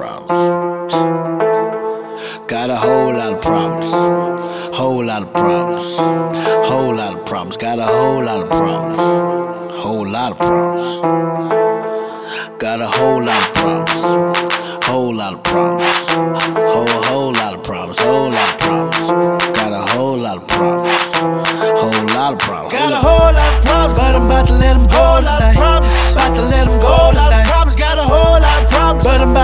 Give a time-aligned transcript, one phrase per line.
[0.00, 0.92] problems.
[2.48, 3.92] Got a whole lot of problems.
[4.74, 5.96] Whole lot of problems.
[6.68, 7.56] Whole lot of problems.
[7.58, 8.98] Got a whole lot of problems.
[9.84, 10.84] Whole lot of problems.
[12.58, 14.02] Got a whole lot of problems.
[14.88, 16.08] Whole lot of problems.
[16.72, 17.98] Whole whole lot of problems.
[17.98, 19.06] Whole lot of problems.
[19.58, 20.96] Got a whole lot of problems.
[21.82, 22.72] Whole lot of problems.
[22.72, 25.20] Got a whole lot of problems, but I'm about to let them go.
[25.28, 25.40] Lot.
[26.12, 27.12] About to let them go.
[27.20, 27.76] Lot of problems.
[27.76, 29.36] Got a whole lot of problems, but I'm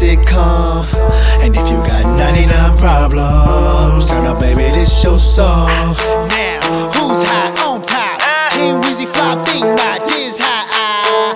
[0.00, 1.44] better.
[1.44, 5.68] And if you got 99 problems, turn up, baby, this your song.
[6.28, 8.20] Now, who's high on top?
[8.52, 10.64] Kingweezy flop, think not this high.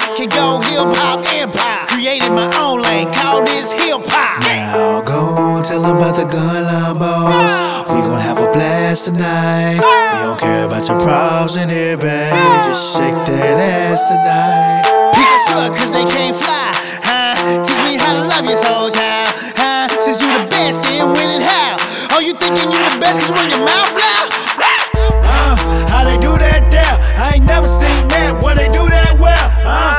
[0.01, 1.87] I can go hip hop empire.
[1.87, 4.43] Created my own lane, call this hip hop.
[4.43, 7.89] Now go tell about the gun boss.
[7.91, 9.81] We gon' have a blast tonight.
[10.13, 12.63] We don't care about your problems in and everything.
[12.65, 14.83] Just shake that ass tonight.
[15.15, 16.78] People suck cause they can't fly.
[18.09, 18.17] Huh?
[18.17, 19.29] Teach me how to love you, souls, how?
[19.61, 20.01] Huh?
[20.01, 21.77] Since you the best, then when and how?
[22.17, 24.29] Oh, you thinking you the best cause when your mouth loud?
[25.29, 25.53] Uh,
[25.93, 26.97] how they do that there?
[27.21, 28.41] I ain't never seen that.
[28.41, 29.47] Where they do that well?
[29.61, 29.93] Uh,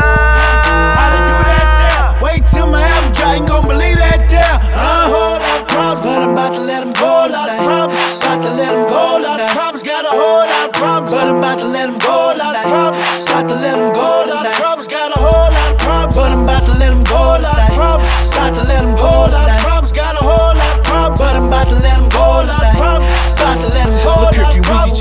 [0.97, 2.01] how they do that there?
[2.25, 4.57] Wait till my album dry, ain't gon' believe that there.
[4.73, 7.29] Uh, whole lot of problems, but I'm about to let them go.
[7.29, 9.21] Lot of problems, about to let them go.
[9.21, 11.99] Lot of problems, got a whole lot of problems, but I'm about to let them
[12.01, 12.33] go.
[12.33, 13.98] Lot of problems, about to let them go.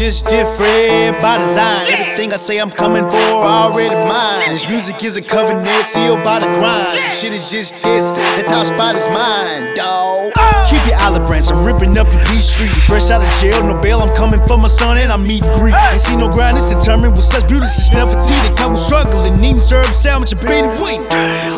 [0.09, 1.93] Just different by design.
[1.93, 4.49] Everything I say I'm coming for, already mine.
[4.49, 6.97] This music is a covenant sealed by the grind.
[6.97, 8.17] Some shit is just distant.
[8.41, 10.33] The top spot is mine, dawg.
[10.33, 10.65] Uh.
[10.65, 12.73] Keep your olive branch, I'm ripping up your peace street.
[12.89, 15.77] Fresh out of jail, no bail, I'm coming for my son and I'm meeting Greek.
[15.77, 18.41] Ain't see no grind, it's determined with such beauty, it's never tea.
[18.49, 21.05] They come with struggling, eating serve sandwich and beating wheat.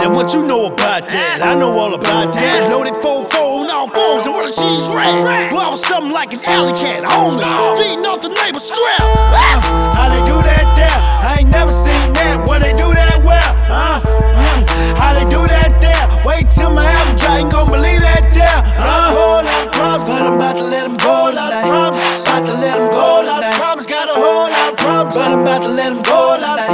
[0.03, 1.39] Now what you know about that?
[1.39, 2.67] I know all about that.
[2.67, 5.53] Loaded four on all fours, the world of cheese rat.
[5.53, 7.47] Well, I was something like an alley cat, homeless,
[7.79, 8.30] feeding off the
[8.61, 9.65] neighbor's strap.
[9.95, 11.01] How they do that there?
[11.25, 12.47] I ain't never seen that.
[12.47, 13.53] Where they do that well?
[13.69, 14.99] Uh, mm.
[14.99, 16.07] How they do that there?
[16.25, 18.61] Wait till my album dry, ain't gon' believe that there.
[18.77, 21.31] Uh, whole lot of problems, but I'm about to let them go.
[21.33, 23.23] Lot of problems, about to let them go.
[23.25, 26.03] Lot of problems, got a whole lot of problems, but I'm about to let them
[26.03, 26.37] go.
[26.41, 26.71] Lot of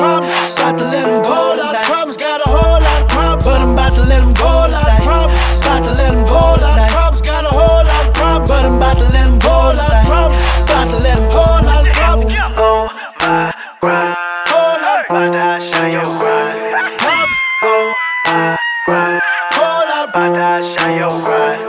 [15.08, 16.98] About to show you what.
[16.98, 17.28] Pop.
[18.26, 18.56] I.
[19.52, 20.08] Hold up.
[20.10, 21.65] About to show you what.